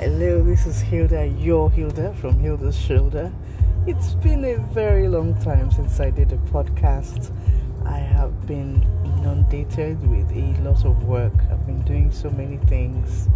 Hello, 0.00 0.42
this 0.42 0.64
is 0.64 0.80
Hilda, 0.80 1.26
your 1.26 1.70
Hilda 1.70 2.14
from 2.14 2.38
Hilda's 2.38 2.74
Shoulder. 2.74 3.30
It's 3.86 4.14
been 4.14 4.46
a 4.46 4.56
very 4.72 5.08
long 5.08 5.38
time 5.42 5.70
since 5.70 6.00
I 6.00 6.08
did 6.08 6.32
a 6.32 6.38
podcast. 6.38 7.30
I 7.84 7.98
have 7.98 8.46
been 8.46 8.82
inundated 9.04 10.00
with 10.08 10.30
a 10.32 10.58
lot 10.62 10.86
of 10.86 11.04
work. 11.04 11.34
I've 11.50 11.66
been 11.66 11.82
doing 11.82 12.10
so 12.10 12.30
many 12.30 12.56
things. 12.66 13.28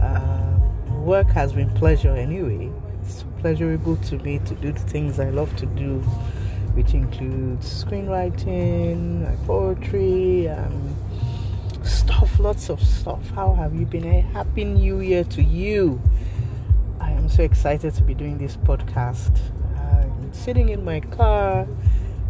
Uh, 0.00 0.58
work 1.02 1.28
has 1.32 1.52
been 1.52 1.68
pleasure 1.74 2.16
anyway. 2.16 2.72
It's 3.02 3.26
pleasurable 3.40 3.96
to 3.96 4.16
me 4.20 4.38
to 4.38 4.54
do 4.54 4.72
the 4.72 4.80
things 4.80 5.20
I 5.20 5.28
love 5.28 5.54
to 5.56 5.66
do, 5.66 5.98
which 6.72 6.94
includes 6.94 7.84
screenwriting, 7.84 9.36
poetry, 9.46 10.46
and 10.46 10.96
stuff, 11.90 12.38
lots 12.38 12.70
of 12.70 12.80
stuff. 12.80 13.30
How 13.30 13.54
have 13.54 13.74
you 13.74 13.84
been? 13.84 14.04
A 14.04 14.20
happy 14.20 14.64
new 14.64 15.00
year 15.00 15.24
to 15.24 15.42
you. 15.42 16.00
I 17.00 17.10
am 17.10 17.28
so 17.28 17.42
excited 17.42 17.94
to 17.94 18.02
be 18.02 18.14
doing 18.14 18.38
this 18.38 18.56
podcast. 18.56 19.38
I'm 19.76 20.32
sitting 20.32 20.68
in 20.68 20.84
my 20.84 21.00
car 21.00 21.66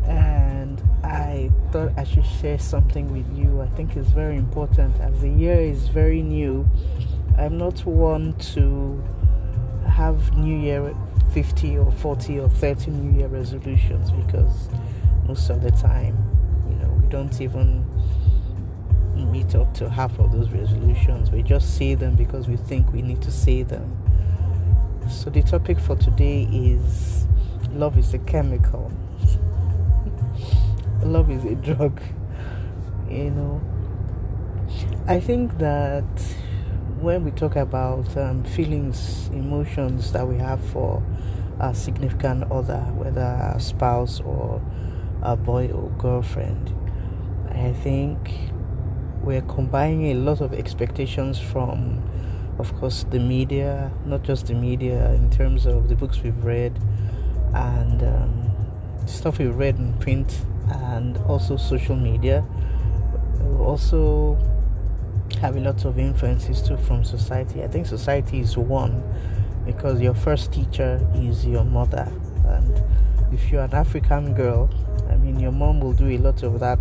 and 0.07 0.83
I 1.05 1.51
thought 1.71 1.93
I 1.97 2.05
should 2.05 2.25
share 2.25 2.59
something 2.59 3.13
with 3.13 3.39
you. 3.39 3.61
I 3.61 3.69
think 3.77 3.97
it's 3.97 4.11
very 4.11 4.37
important 4.37 4.99
as 5.01 5.21
the 5.21 5.29
year 5.29 5.61
is 5.61 5.89
very 5.89 6.23
new. 6.23 6.69
I'm 7.37 7.59
not 7.59 7.85
one 7.85 8.35
to 8.55 9.03
have 9.87 10.37
New 10.37 10.59
Year 10.59 10.95
50 11.33 11.79
or 11.79 11.91
40 11.93 12.41
or 12.41 12.49
30 12.49 12.91
New 12.91 13.19
Year 13.19 13.29
resolutions 13.29 14.11
because 14.11 14.69
most 15.27 15.51
of 15.51 15.63
the 15.63 15.71
time, 15.71 16.17
you 16.69 16.77
know, 16.77 16.89
we 16.93 17.07
don't 17.09 17.41
even 17.41 17.85
meet 19.25 19.55
up 19.55 19.73
to 19.75 19.89
half 19.89 20.19
of 20.19 20.33
those 20.33 20.51
resolutions. 20.51 21.31
We 21.31 21.43
just 21.43 21.77
say 21.77 21.95
them 21.95 22.15
because 22.15 22.49
we 22.49 22.57
think 22.57 22.93
we 22.93 23.03
need 23.03 23.23
to 23.23 23.31
say 23.31 23.63
them. 23.63 23.97
So, 25.09 25.31
the 25.31 25.43
topic 25.43 25.79
for 25.79 25.97
today 25.97 26.49
is 26.53 27.27
love 27.73 27.99
is 27.99 28.15
a 28.15 28.19
chemical, 28.19 28.93
love 31.03 31.31
is 31.31 31.45
a 31.45 31.55
drug. 31.55 32.01
You 33.09 33.31
know, 33.31 33.61
I 35.07 35.19
think 35.19 35.59
that 35.59 36.05
when 37.01 37.25
we 37.25 37.31
talk 37.31 37.57
about 37.57 38.17
um, 38.17 38.45
feelings, 38.45 39.29
emotions 39.33 40.13
that 40.13 40.29
we 40.29 40.37
have 40.37 40.63
for 40.67 41.03
a 41.59 41.75
significant 41.75 42.51
other, 42.53 42.81
whether 42.95 43.21
a 43.21 43.59
spouse 43.59 44.21
or 44.21 44.63
a 45.23 45.37
boy 45.37 45.71
or 45.71 45.91
girlfriend, 45.99 46.75
I 47.51 47.73
think 47.73 48.31
we're 49.23 49.43
combining 49.43 50.07
a 50.07 50.15
lot 50.15 50.41
of 50.41 50.53
expectations 50.53 51.39
from, 51.39 52.03
of 52.59 52.75
course, 52.77 53.05
the 53.11 53.19
media, 53.19 53.91
not 54.07 54.23
just 54.23 54.47
the 54.47 54.55
media, 54.55 55.13
in 55.13 55.31
terms 55.31 55.67
of 55.67 55.89
the 55.89 55.95
books 55.95 56.23
we've 56.23 56.45
read 56.45 56.79
and 57.55 58.03
um, 58.03 58.51
stuff 59.07 59.39
we've 59.39 59.55
read 59.55 59.77
in 59.79 59.93
print 59.95 60.45
and 60.69 61.19
also 61.29 61.57
social 61.57 61.97
media. 61.97 62.45
We 63.41 63.65
also 63.65 64.39
have 65.41 65.57
a 65.57 65.61
lot 65.61 65.85
of 65.85 65.99
influences 65.99 66.63
too 66.63 66.77
from 66.77 67.05
society. 67.05 67.63
I 67.63 67.69
think 67.69 67.87
society 67.87 68.41
is 68.41 68.57
one 68.57 69.03
because 69.67 70.01
your 70.01 70.15
first 70.15 70.53
teacher 70.53 71.07
is 71.15 71.47
your 71.47 71.65
mother, 71.65 72.11
and 72.47 72.83
if 73.33 73.51
you're 73.51 73.63
an 73.63 73.75
African 73.75 74.35
girl, 74.35 74.71
I 75.09 75.17
mean, 75.17 75.39
your 75.39 75.53
mom 75.53 75.81
will 75.81 75.93
do 75.93 76.09
a 76.09 76.19
lot 76.19 76.43
of 76.43 76.61
that 76.61 76.81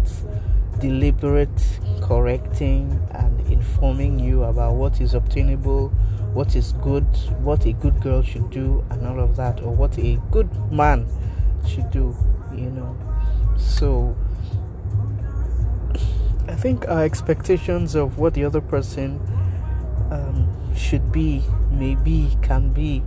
deliberate 0.80 1.80
correcting 2.10 3.00
and 3.12 3.40
informing 3.52 4.18
you 4.18 4.44
about 4.44 4.74
what 4.74 5.00
is 5.00 5.14
obtainable, 5.14 5.90
what 6.34 6.56
is 6.56 6.72
good, 6.82 7.06
what 7.44 7.68
a 7.68 7.72
good 7.72 8.02
girl 8.02 8.24
should 8.24 8.50
do, 8.50 8.84
and 8.90 9.06
all 9.06 9.20
of 9.20 9.36
that, 9.36 9.62
or 9.62 9.76
what 9.76 9.96
a 10.00 10.20
good 10.32 10.50
man 10.72 11.06
should 11.68 11.92
do, 11.92 12.16
you 12.52 12.72
know. 12.72 12.98
So, 13.58 14.18
I 16.48 16.56
think 16.56 16.88
our 16.88 17.04
expectations 17.04 17.94
of 17.94 18.18
what 18.18 18.34
the 18.34 18.44
other 18.44 18.62
person 18.62 19.22
um, 20.10 20.48
should 20.76 21.12
be, 21.12 21.44
maybe, 21.70 22.36
can 22.42 22.74
be, 22.74 23.04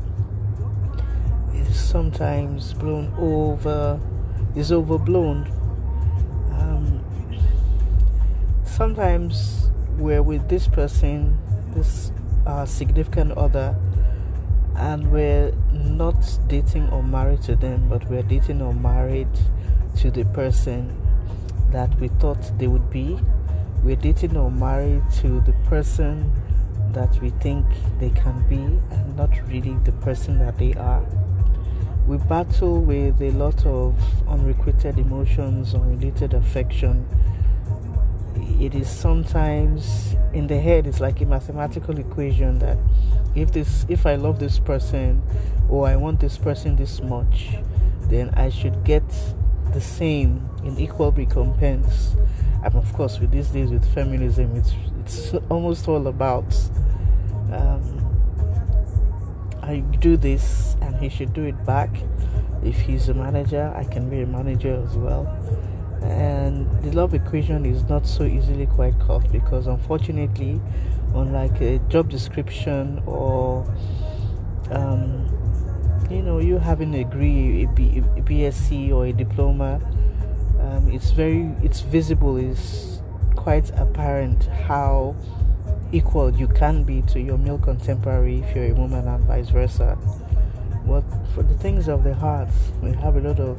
is 1.57 1.77
sometimes 1.77 2.73
blown 2.75 3.13
over, 3.19 3.99
is 4.55 4.71
overblown 4.71 5.51
sometimes 8.73 9.71
we're 9.99 10.23
with 10.23 10.49
this 10.49 10.67
person, 10.67 11.39
this 11.75 12.11
uh, 12.47 12.65
significant 12.65 13.33
other, 13.33 13.77
and 14.77 15.13
we're 15.13 15.53
not 15.73 16.39
dating 16.49 16.89
or 16.89 17.03
married 17.03 17.43
to 17.43 17.55
them, 17.55 17.87
but 17.89 18.09
we're 18.09 18.23
dating 18.23 18.63
or 18.63 18.73
married 18.73 19.29
to 19.99 20.11
the 20.11 20.25
person 20.27 20.91
that 21.71 21.95
we 22.01 22.09
thought 22.09 22.59
they 22.59 22.67
would 22.67 22.91
be. 22.91 23.19
We're 23.85 23.97
dating 23.97 24.37
or 24.37 24.51
married 24.51 25.03
to 25.21 25.41
the 25.41 25.53
person 25.69 26.33
that 26.93 27.21
we 27.21 27.29
think 27.31 27.67
they 27.99 28.11
can 28.11 28.43
be, 28.49 28.57
and 28.95 29.17
not 29.17 29.31
really 29.49 29.77
the 29.85 29.93
person 29.93 30.39
that 30.39 30.59
they 30.59 30.73
are. 30.75 31.05
We 32.07 32.17
battle 32.17 32.81
with 32.81 33.21
a 33.21 33.33
lot 33.33 33.67
of 33.67 33.95
unrequited 34.27 34.99
emotions, 34.99 35.75
unrelated 35.75 36.33
affection 36.33 37.07
it 38.37 38.75
is 38.75 38.89
sometimes 38.89 40.15
in 40.33 40.47
the 40.47 40.59
head 40.59 40.87
it's 40.87 41.01
like 41.01 41.21
a 41.21 41.27
mathematical 41.27 41.99
equation 41.99 42.59
that 42.59 42.79
if 43.35 43.53
this 43.53 43.85
if 43.89 44.07
i 44.07 44.15
love 44.15 44.39
this 44.39 44.59
person 44.59 45.23
or 45.69 45.87
i 45.87 45.97
want 45.97 46.21
this 46.21 46.39
person 46.39 46.77
this 46.77 47.03
much 47.03 47.57
then 48.09 48.31
i 48.31 48.49
should 48.49 48.85
get 48.85 49.05
the 49.73 49.81
same 49.81 50.49
in 50.65 50.79
equal 50.79 51.13
recompense. 51.13 52.15
And 52.65 52.75
of 52.77 52.93
course 52.93 53.19
with 53.19 53.31
these 53.31 53.49
days 53.49 53.71
with 53.71 53.85
feminism 53.93 54.55
it's 54.57 54.73
it's 55.01 55.35
almost 55.51 55.89
all 55.89 56.07
about 56.07 56.55
um, 57.53 57.99
i 59.63 59.81
do 59.99 60.17
this 60.17 60.77
and 60.81 60.95
he 60.97 61.09
should 61.09 61.33
do 61.33 61.45
it 61.45 61.65
back. 61.67 61.91
If 62.65 62.79
he's 62.79 63.09
a 63.09 63.15
manager 63.15 63.73
i 63.77 63.83
can 63.85 64.09
be 64.09 64.21
a 64.21 64.27
manager 64.27 64.81
as 64.87 64.95
well 64.95 65.27
and 66.03 66.67
the 66.83 66.93
love 66.93 67.15
equation 67.15 67.65
is 67.65 67.85
not 67.85 68.07
so 68.07 68.25
easily 68.25 68.67
quite 68.67 68.99
cut 69.01 69.31
because 69.31 69.67
unfortunately 69.67 70.61
unlike 71.15 71.61
a 71.61 71.79
job 71.89 72.09
description 72.09 73.03
or 73.07 73.65
um, 74.71 75.29
you 76.11 76.23
know 76.23 76.39
you 76.39 76.59
having 76.59 76.95
a 76.95 77.05
degree 77.05 77.65
a, 77.65 77.69
B, 77.69 77.99
a 77.99 78.21
bsc 78.21 78.91
or 78.93 79.07
a 79.07 79.13
diploma 79.13 79.81
um, 80.61 80.91
it's 80.91 81.11
very 81.11 81.51
it's 81.63 81.81
visible 81.81 82.37
it's 82.37 83.01
quite 83.37 83.71
apparent 83.79 84.45
how 84.45 85.15
equal 85.93 86.31
you 86.31 86.49
can 86.49 86.83
be 86.83 87.03
to 87.03 87.21
your 87.21 87.37
male 87.37 87.59
contemporary 87.59 88.41
if 88.41 88.57
you're 88.57 88.67
a 88.67 88.73
woman 88.73 89.07
and 89.07 89.25
vice 89.27 89.51
versa. 89.51 89.99
But 90.87 91.05
for 91.35 91.43
the 91.43 91.55
things 91.55 91.89
of 91.89 92.03
the 92.03 92.15
heart 92.15 92.49
we 92.83 92.93
have 92.93 93.17
a 93.17 93.21
lot 93.21 93.39
of 93.39 93.59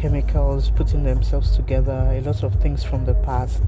chemicals 0.00 0.70
putting 0.70 1.04
themselves 1.04 1.54
together, 1.54 2.08
a 2.10 2.22
lot 2.22 2.42
of 2.42 2.54
things 2.54 2.82
from 2.82 3.04
the 3.04 3.12
past, 3.12 3.62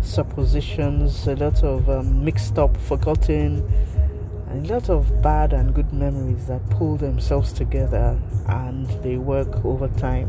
suppositions, 0.00 1.28
a 1.28 1.36
lot 1.36 1.62
of 1.62 1.88
um, 1.88 2.24
mixed 2.24 2.58
up, 2.58 2.76
forgotten, 2.76 3.62
a 4.50 4.56
lot 4.56 4.90
of 4.90 5.22
bad 5.22 5.52
and 5.52 5.72
good 5.72 5.92
memories 5.92 6.46
that 6.48 6.68
pull 6.70 6.96
themselves 6.96 7.52
together 7.52 8.18
and 8.48 8.88
they 9.04 9.16
work 9.16 9.64
over 9.64 9.86
time 9.86 10.28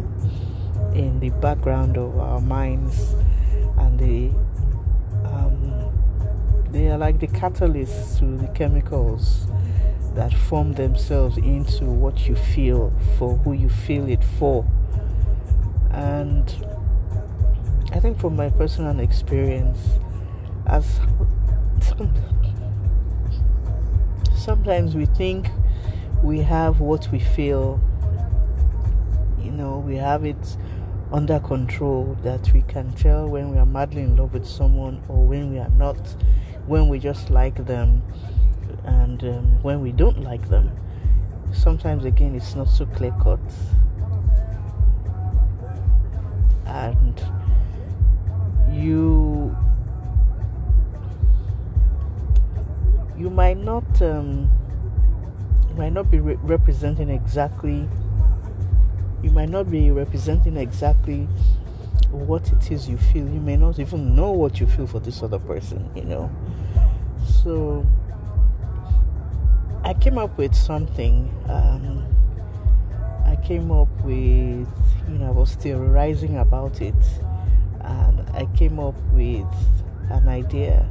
in 0.94 1.20
the 1.20 1.32
background 1.42 1.98
of 1.98 2.20
our 2.20 2.40
minds. 2.40 3.16
And 3.78 4.00
they 4.00 4.32
um, 5.26 5.92
they 6.70 6.88
are 6.90 7.00
like 7.00 7.20
the 7.20 7.28
catalysts 7.28 8.20
to 8.20 8.38
the 8.38 8.48
chemicals 8.54 9.48
that 10.14 10.36
form 10.36 10.74
themselves 10.74 11.38
into 11.38 11.86
what 11.86 12.28
you 12.28 12.36
feel 12.36 12.94
for 13.18 13.38
who 13.38 13.54
you 13.54 13.70
feel 13.70 14.08
it 14.08 14.24
for 14.38 14.68
and 15.94 16.54
I 17.92 18.00
think 18.00 18.20
from 18.20 18.36
my 18.36 18.50
personal 18.50 19.00
experience, 19.00 20.00
as 20.66 21.00
some, 21.82 22.14
sometimes 24.36 24.96
we 24.96 25.06
think 25.06 25.50
we 26.24 26.40
have 26.40 26.80
what 26.80 27.12
we 27.12 27.20
feel, 27.20 27.82
you 29.42 29.52
know, 29.52 29.80
we 29.80 29.96
have 29.98 30.24
it 30.26 30.58
under 31.12 31.40
control 31.40 32.18
that 32.24 32.54
we 32.54 32.62
can 32.62 32.94
tell 32.94 33.28
when 33.28 33.52
we 33.52 33.58
are 33.58 33.66
madly 33.66 34.04
in 34.04 34.16
love 34.16 34.34
with 34.34 34.48
someone 34.48 35.04
or 35.10 35.26
when 35.26 35.52
we 35.52 35.60
are 35.60 35.70
not, 35.72 35.98
when 36.68 36.88
we 36.88 37.00
just 37.00 37.30
like 37.30 37.66
them 37.66 38.02
and 38.86 39.24
um, 39.26 39.62
when 39.64 39.82
we 39.82 39.92
don't 39.92 40.22
like 40.22 40.48
them. 40.48 40.72
Sometimes 41.52 42.06
again, 42.06 42.34
it's 42.36 42.56
not 42.56 42.70
so 42.70 42.86
clear 42.86 43.14
cut 43.22 43.40
and 46.72 47.24
you 48.72 49.56
you 53.18 53.30
might 53.30 53.58
not 53.58 54.02
um, 54.02 54.50
might 55.76 55.94
not 55.94 56.10
be 56.10 56.20
re- 56.20 56.38
representing 56.42 57.10
exactly 57.10 57.88
you 59.22 59.30
might 59.32 59.50
not 59.50 59.70
be 59.70 59.92
representing 59.92 60.58
exactly 60.58 61.28
what 62.10 62.52
it 62.52 62.72
is 62.72 62.90
you 62.90 62.98
feel. 62.98 63.24
You 63.30 63.40
may 63.40 63.56
not 63.56 63.80
even 63.80 64.16
know 64.16 64.32
what 64.32 64.60
you 64.60 64.66
feel 64.66 64.88
for 64.88 65.00
this 65.00 65.22
other 65.22 65.40
person 65.40 65.90
you 65.96 66.04
know? 66.04 66.32
So 67.44 67.86
i 69.84 69.94
came 69.96 70.18
up 70.18 70.38
with 70.38 70.54
something 70.54 71.28
um, 71.50 72.06
i 73.26 73.36
came 73.38 73.72
up 73.72 73.88
with 74.04 74.68
you 75.10 75.18
know 75.18 75.28
i 75.28 75.32
was 75.32 75.56
theorizing 75.56 76.38
about 76.38 76.82
it 76.82 76.96
and 77.82 78.22
i 78.34 78.46
came 78.56 78.80
up 78.80 78.96
with 79.14 79.48
an 80.10 80.28
idea 80.28 80.84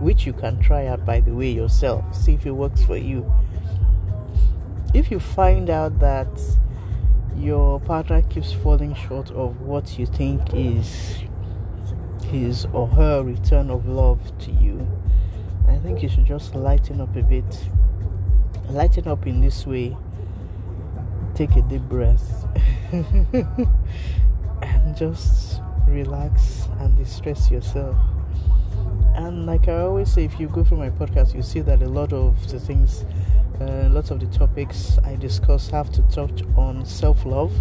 which 0.00 0.26
you 0.26 0.32
can 0.32 0.58
try 0.60 0.86
out 0.86 1.04
by 1.04 1.20
the 1.20 1.32
way 1.32 1.50
yourself 1.50 2.14
see 2.14 2.34
if 2.34 2.46
it 2.46 2.50
works 2.50 2.82
for 2.84 2.96
you 2.96 3.30
if 4.94 5.10
you 5.10 5.18
find 5.18 5.70
out 5.70 5.98
that 6.00 6.28
your 7.36 7.80
partner 7.80 8.20
keeps 8.22 8.52
falling 8.52 8.94
short 8.94 9.30
of 9.30 9.60
what 9.62 9.98
you 9.98 10.04
think 10.06 10.42
is 10.52 11.18
his 12.32 12.66
or 12.72 12.88
her 12.88 13.22
return 13.22 13.70
of 13.70 13.86
love 13.86 14.20
to 14.38 14.50
you, 14.52 14.86
I 15.68 15.76
think 15.78 16.02
you 16.02 16.08
should 16.08 16.24
just 16.24 16.54
lighten 16.54 17.00
up 17.00 17.14
a 17.14 17.22
bit. 17.22 17.68
Lighten 18.70 19.06
up 19.06 19.26
in 19.26 19.40
this 19.40 19.66
way. 19.66 19.96
Take 21.34 21.56
a 21.56 21.62
deep 21.62 21.82
breath 21.82 22.46
and 24.62 24.96
just 24.96 25.60
relax 25.86 26.68
and 26.78 26.96
distress 26.96 27.50
yourself. 27.50 27.96
And 29.14 29.46
like 29.46 29.68
I 29.68 29.80
always 29.80 30.12
say, 30.12 30.24
if 30.24 30.38
you 30.38 30.48
go 30.48 30.62
through 30.62 30.78
my 30.78 30.90
podcast, 30.90 31.34
you 31.34 31.42
see 31.42 31.60
that 31.60 31.82
a 31.82 31.88
lot 31.88 32.12
of 32.12 32.50
the 32.50 32.60
things 32.60 33.04
uh, 33.60 33.88
lots 33.90 34.10
of 34.10 34.20
the 34.20 34.26
topics 34.26 34.98
I 35.04 35.16
discuss 35.16 35.68
have 35.68 35.90
to 35.92 36.02
touch 36.02 36.42
on 36.56 36.84
self 36.84 37.24
love. 37.24 37.52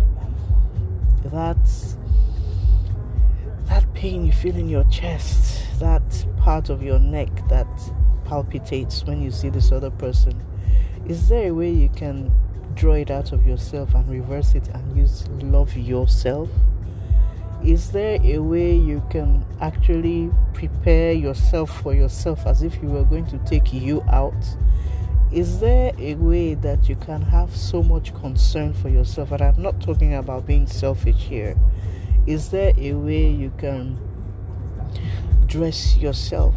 That 1.25 1.57
that 3.66 3.94
pain 3.94 4.25
you 4.25 4.33
feel 4.33 4.56
in 4.57 4.68
your 4.68 4.83
chest, 4.86 5.80
that 5.80 6.25
part 6.38 6.69
of 6.69 6.83
your 6.83 7.00
neck 7.00 7.30
that 7.48 7.68
palpitates 8.25 9.06
when 9.06 9.22
you 9.22 9.31
see 9.31 9.50
this 9.50 9.72
other 9.72 9.92
person. 9.92 10.44
Is 11.07 11.30
there 11.30 11.50
a 11.50 11.51
way 11.51 11.72
you 11.72 11.89
can 11.89 12.33
draw 12.75 12.94
it 12.94 13.12
out 13.12 13.31
of 13.31 13.45
yourself 13.45 13.94
and 13.94 14.09
reverse 14.09 14.56
it 14.56 14.68
and 14.69 14.97
use 14.97 15.27
love 15.41 15.75
yourself? 15.75 16.50
Is 17.63 17.91
there 17.91 18.19
a 18.23 18.39
way 18.39 18.75
you 18.75 19.03
can 19.09 19.45
actually 19.59 20.31
prepare 20.53 21.13
yourself 21.13 21.81
for 21.81 21.94
yourself 21.94 22.45
as 22.47 22.63
if 22.63 22.81
you 22.81 22.89
were 22.89 23.03
going 23.03 23.27
to 23.27 23.38
take 23.39 23.71
you 23.71 24.01
out? 24.09 24.33
is 25.31 25.62
there 25.62 25.94
a 25.97 26.15
way 26.15 26.56
that 26.56 26.89
you 26.89 26.95
can 26.97 27.21
have 27.21 27.56
so 27.56 27.81
much 27.81 28.13
concern 28.15 28.73
for 28.73 28.89
yourself? 28.89 29.31
And 29.31 29.41
I'm 29.41 29.62
not 29.62 29.79
talking 29.79 30.13
about 30.13 30.45
being 30.45 30.68
selfish 30.68 31.15
here. 31.15 31.56
Is 32.27 32.50
there 32.50 32.73
a 32.77 32.94
way 32.94 33.29
you 33.29 33.53
can 33.57 33.97
dress 35.45 35.95
yourself, 35.97 36.56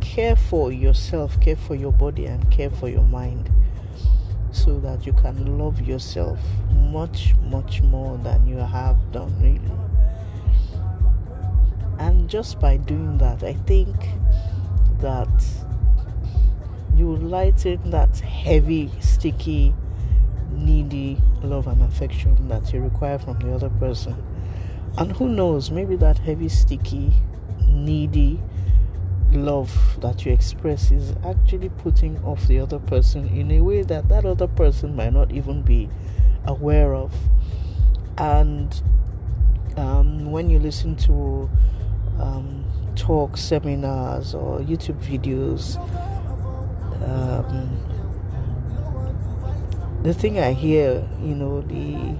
care 0.00 0.36
for 0.36 0.70
yourself, 0.70 1.40
care 1.40 1.56
for 1.56 1.74
your 1.74 1.92
body, 1.92 2.26
and 2.26 2.48
care 2.52 2.70
for 2.70 2.88
your 2.88 3.02
mind 3.02 3.50
so 4.54 4.78
that 4.80 5.04
you 5.04 5.12
can 5.12 5.58
love 5.58 5.80
yourself 5.80 6.38
much, 6.70 7.34
much 7.42 7.82
more 7.82 8.16
than 8.18 8.46
you 8.46 8.56
have 8.56 8.96
done, 9.12 9.34
really? 9.40 9.60
And 11.98 12.30
just 12.30 12.60
by 12.60 12.76
doing 12.76 13.18
that, 13.18 13.42
I 13.42 13.54
think 13.54 13.94
that 15.00 15.44
you 16.96 17.16
lighten 17.16 17.90
that 17.90 18.16
heavy, 18.20 18.90
sticky, 19.00 19.74
needy 20.52 21.18
love 21.42 21.66
and 21.66 21.82
affection 21.82 22.48
that 22.48 22.72
you 22.72 22.80
require 22.80 23.18
from 23.18 23.38
the 23.40 23.52
other 23.52 23.70
person. 23.70 24.14
And 24.96 25.10
who 25.16 25.28
knows, 25.28 25.70
maybe 25.72 25.96
that 25.96 26.18
heavy, 26.18 26.48
sticky, 26.48 27.12
needy 27.68 28.40
love 29.34 30.00
that 30.00 30.24
you 30.24 30.32
express 30.32 30.90
is 30.90 31.14
actually 31.24 31.68
putting 31.68 32.18
off 32.24 32.46
the 32.46 32.58
other 32.58 32.78
person 32.78 33.28
in 33.28 33.50
a 33.50 33.60
way 33.60 33.82
that 33.82 34.08
that 34.08 34.24
other 34.24 34.46
person 34.46 34.96
might 34.96 35.12
not 35.12 35.32
even 35.32 35.62
be 35.62 35.88
aware 36.46 36.94
of. 36.94 37.12
And 38.16 38.80
um, 39.76 40.30
when 40.30 40.50
you 40.50 40.58
listen 40.58 40.96
to 40.96 41.50
um, 42.20 42.64
talk 42.96 43.36
seminars 43.36 44.34
or 44.34 44.60
YouTube 44.60 45.00
videos, 45.02 45.76
um, 47.06 47.80
the 50.02 50.14
thing 50.14 50.38
I 50.38 50.52
hear, 50.52 51.06
you 51.20 51.34
know, 51.34 51.60
the 51.62 52.16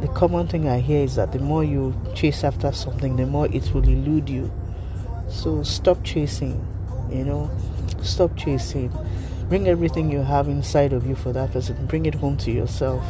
the 0.00 0.12
common 0.12 0.46
thing 0.46 0.68
I 0.68 0.80
hear 0.80 1.04
is 1.04 1.14
that 1.14 1.32
the 1.32 1.38
more 1.38 1.64
you 1.64 1.94
chase 2.14 2.44
after 2.44 2.72
something, 2.72 3.16
the 3.16 3.26
more 3.26 3.46
it 3.46 3.72
will 3.72 3.88
elude 3.88 4.28
you. 4.28 4.52
So 5.34 5.62
stop 5.62 6.02
chasing, 6.04 6.66
you 7.10 7.24
know, 7.24 7.50
stop 8.02 8.36
chasing. 8.36 8.90
Bring 9.48 9.68
everything 9.68 10.10
you 10.10 10.20
have 10.20 10.48
inside 10.48 10.92
of 10.92 11.06
you 11.06 11.14
for 11.14 11.32
that 11.32 11.52
person, 11.52 11.86
bring 11.86 12.06
it 12.06 12.14
home 12.14 12.38
to 12.38 12.50
yourself, 12.50 13.04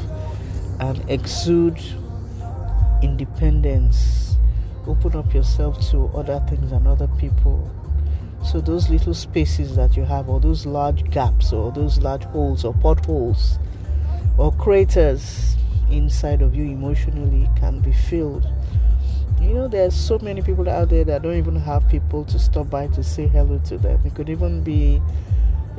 and 0.80 1.08
exude 1.08 1.80
independence. 3.02 4.36
Open 4.86 5.16
up 5.16 5.32
yourself 5.32 5.80
to 5.90 6.06
other 6.08 6.44
things 6.48 6.72
and 6.72 6.88
other 6.88 7.08
people 7.18 7.70
so 8.44 8.60
those 8.60 8.90
little 8.90 9.14
spaces 9.14 9.74
that 9.76 9.96
you 9.96 10.04
have, 10.04 10.28
or 10.28 10.38
those 10.38 10.66
large 10.66 11.10
gaps, 11.10 11.52
or 11.52 11.72
those 11.72 11.98
large 11.98 12.24
holes, 12.24 12.64
or 12.64 12.74
potholes, 12.74 13.58
or 14.36 14.52
craters 14.52 15.56
inside 15.90 16.42
of 16.42 16.54
you 16.54 16.64
emotionally 16.64 17.48
can 17.56 17.80
be 17.80 17.92
filled. 17.92 18.46
You 19.40 19.54
know, 19.54 19.68
there's 19.68 19.94
so 19.94 20.18
many 20.18 20.42
people 20.42 20.68
out 20.68 20.88
there 20.88 21.04
that 21.04 21.22
don't 21.22 21.36
even 21.36 21.56
have 21.56 21.88
people 21.88 22.24
to 22.26 22.38
stop 22.38 22.70
by 22.70 22.86
to 22.88 23.02
say 23.02 23.26
hello 23.26 23.60
to 23.66 23.78
them. 23.78 24.00
It 24.04 24.14
could 24.14 24.30
even 24.30 24.62
be 24.62 25.02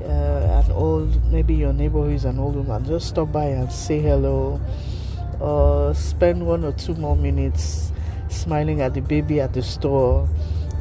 uh, 0.04 0.62
an 0.66 0.72
old, 0.72 1.24
maybe 1.32 1.56
your 1.56 1.74
neighbor 1.74 2.00
who 2.00 2.10
is 2.10 2.26
an 2.26 2.40
old 2.40 2.56
woman. 2.56 2.86
Just 2.86 3.08
stop 3.08 3.32
by 3.32 3.46
and 3.46 3.72
say 3.72 4.00
hello, 4.00 4.60
or 5.40 5.94
spend 5.96 6.46
one 6.46 6.64
or 6.64 6.74
two 6.74 6.96
more 6.96 7.16
minutes 7.16 7.92
smiling 8.30 8.82
at 8.82 8.94
the 8.94 9.02
baby 9.02 9.40
at 9.40 9.54
the 9.54 9.62
store 9.64 10.28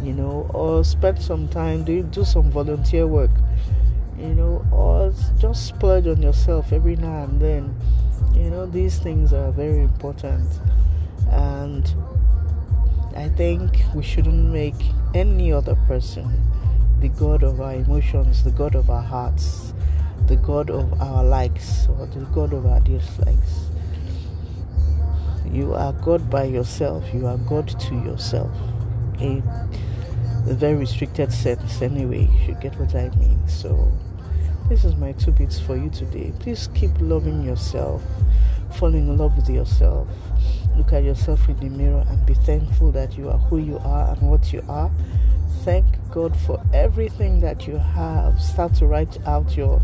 you 0.05 0.12
know, 0.12 0.49
or 0.52 0.84
spend 0.84 1.20
some 1.20 1.49
time 1.49 1.84
do 1.84 2.02
do 2.02 2.25
some 2.25 2.50
volunteer 2.50 3.06
work, 3.06 3.31
you 4.19 4.34
know, 4.34 4.64
or 4.70 5.12
just 5.38 5.67
splurge 5.67 6.06
on 6.06 6.20
yourself 6.20 6.72
every 6.72 6.96
now 6.96 7.24
and 7.24 7.41
then. 7.41 7.74
You 8.34 8.50
know, 8.50 8.67
these 8.67 8.98
things 8.98 9.32
are 9.32 9.50
very 9.53 9.81
important, 9.81 10.48
and 11.31 11.93
I 13.17 13.29
think 13.29 13.83
we 13.94 14.03
shouldn't 14.03 14.53
make 14.53 14.75
any 15.15 15.53
other 15.53 15.77
person 15.87 16.43
the 17.01 17.09
god 17.09 17.43
of 17.43 17.61
our 17.61 17.75
emotions, 17.75 18.44
the 18.44 18.51
god 18.51 18.75
of 18.75 18.89
our 18.89 19.03
hearts, 19.03 19.75
the 20.27 20.37
god 20.37 20.71
of 20.71 21.01
our 21.01 21.23
likes, 21.23 21.87
or 21.89 22.06
the 22.06 22.21
god 22.35 22.53
of 22.53 22.67
our 22.67 22.81
dislikes. 22.81 23.67
You 25.51 25.75
are 25.75 25.93
God 25.93 26.31
by 26.31 26.44
yourself. 26.44 27.05
You 27.13 27.27
are 27.27 27.37
God 27.37 27.69
to 27.69 27.94
yourself. 27.94 28.51
In 29.21 29.43
a 30.47 30.53
very 30.53 30.75
restricted 30.75 31.33
sense 31.33 31.81
anyway 31.81 32.29
you 32.31 32.44
should 32.44 32.61
get 32.61 32.79
what 32.79 32.94
i 32.94 33.09
mean 33.17 33.41
so 33.49 33.91
this 34.69 34.85
is 34.85 34.94
my 34.97 35.13
two 35.13 35.31
bits 35.31 35.59
for 35.59 35.75
you 35.75 35.89
today 35.89 36.33
please 36.39 36.69
keep 36.75 36.91
loving 37.01 37.43
yourself 37.43 38.03
fall 38.74 38.94
in 38.94 39.16
love 39.16 39.36
with 39.36 39.48
yourself. 39.48 40.08
Look 40.76 40.93
at 40.93 41.04
yourself 41.04 41.48
in 41.48 41.56
the 41.58 41.69
mirror 41.69 42.04
and 42.08 42.26
be 42.26 42.34
thankful 42.34 42.90
that 42.93 43.16
you 43.16 43.31
are 43.31 43.38
who 43.38 43.58
you 43.58 43.78
are 43.78 44.12
and 44.12 44.31
what 44.31 44.52
you 44.52 44.64
are. 44.69 44.90
Thank 45.62 45.84
god 46.10 46.36
for 46.36 46.62
everything 46.72 47.40
that 47.40 47.66
you 47.66 47.76
have. 47.76 48.40
Start 48.40 48.74
to 48.74 48.86
write 48.86 49.19
out 49.26 49.56
your 49.56 49.81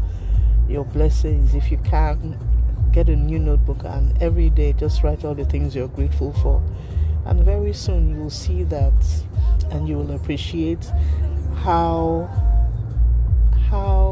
your 0.68 0.84
blessings. 0.84 1.54
If 1.54 1.70
you 1.70 1.78
can 1.78 2.38
get 2.92 3.08
a 3.08 3.16
new 3.16 3.38
notebook 3.38 3.84
and 3.84 4.20
every 4.20 4.50
day 4.50 4.72
just 4.72 5.02
write 5.02 5.24
all 5.24 5.34
the 5.34 5.44
things 5.44 5.76
you're 5.76 5.88
grateful 5.88 6.32
for. 6.34 6.62
And 7.24 7.44
very 7.44 7.72
soon 7.72 8.10
you 8.10 8.22
will 8.22 8.30
see 8.30 8.64
that 8.64 8.92
and 9.70 9.88
you 9.88 9.96
will 9.96 10.12
appreciate 10.12 10.90
how 11.62 12.28
how 13.70 14.09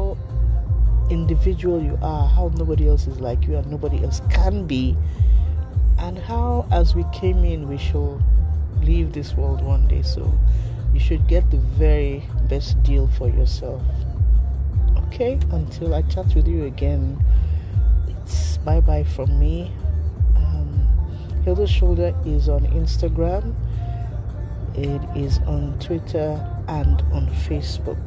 individual 1.09 1.81
you 1.81 1.97
are, 2.01 2.27
how 2.27 2.51
nobody 2.55 2.87
else 2.87 3.07
is 3.07 3.19
like 3.19 3.45
you 3.45 3.55
and 3.57 3.69
nobody 3.69 4.03
else 4.03 4.21
can 4.29 4.65
be, 4.65 4.95
and 5.97 6.17
how 6.17 6.67
as 6.71 6.95
we 6.95 7.03
came 7.13 7.43
in 7.43 7.67
we 7.67 7.77
shall 7.77 8.21
leave 8.81 9.13
this 9.13 9.33
world 9.35 9.61
one 9.61 9.87
day. 9.87 10.01
So 10.01 10.33
you 10.93 10.99
should 10.99 11.27
get 11.27 11.49
the 11.51 11.57
very 11.57 12.23
best 12.47 12.81
deal 12.83 13.07
for 13.07 13.29
yourself. 13.29 13.81
Okay, 15.07 15.39
until 15.51 15.93
I 15.93 16.03
chat 16.03 16.33
with 16.35 16.47
you 16.47 16.65
again, 16.65 17.23
it's 18.07 18.57
bye 18.57 18.79
bye 18.79 19.03
from 19.03 19.39
me. 19.39 19.71
Um, 20.35 20.87
Hilda 21.43 21.67
Shoulder 21.67 22.15
is 22.25 22.47
on 22.47 22.65
Instagram 22.67 23.55
it 24.75 25.01
is 25.15 25.39
on 25.39 25.77
Twitter 25.79 26.39
and 26.67 27.01
on 27.11 27.27
Facebook. 27.27 27.97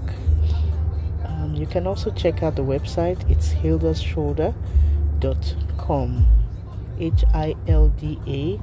Um, 1.53 1.61
you 1.61 1.67
can 1.67 1.87
also 1.87 2.11
check 2.11 2.43
out 2.43 2.57
the 2.57 2.63
website. 2.63 3.31
It's 3.31 3.53
hildasshoulder.com. 3.55 6.27
H 6.99 7.25
I 7.33 7.55
L 7.67 7.89
D 7.89 8.19
A 8.27 8.61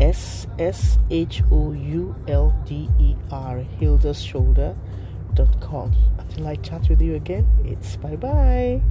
S 0.00 0.48
S 0.58 0.98
H 1.10 1.44
O 1.50 1.72
U 1.72 2.16
L 2.28 2.54
D 2.66 2.88
E 2.98 3.14
R. 3.30 3.64
Hildasshoulder.com. 3.80 5.92
Until 6.18 6.46
I 6.46 6.56
chat 6.56 6.88
with 6.88 7.02
you 7.02 7.14
again, 7.14 7.46
it's 7.64 7.96
bye 7.96 8.16
bye. 8.16 8.82